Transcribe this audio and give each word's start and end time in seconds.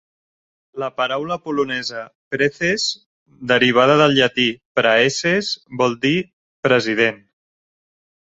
La 0.83 0.87
paraula 1.01 1.35
polonesa 1.49 2.05
"prezes", 2.35 2.85
derivada 3.51 3.99
del 4.01 4.17
llatí 4.21 4.47
"praeses", 4.79 5.51
vol 5.83 5.93
dir 6.07 6.17
"president". 6.69 7.21